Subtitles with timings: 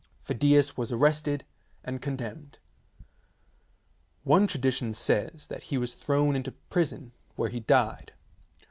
[0.23, 1.45] Phidias was arrested
[1.83, 2.57] and condemned.
[4.23, 8.11] One tradition says that he was thrown into prison, where he died.